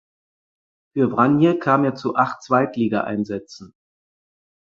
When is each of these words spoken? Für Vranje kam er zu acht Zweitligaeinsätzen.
Für 0.93 1.11
Vranje 1.11 1.59
kam 1.59 1.83
er 1.85 1.93
zu 1.93 2.15
acht 2.15 2.41
Zweitligaeinsätzen. 2.41 3.75